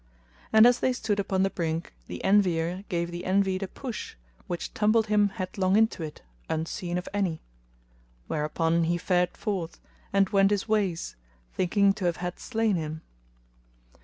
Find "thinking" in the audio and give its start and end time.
11.53-11.93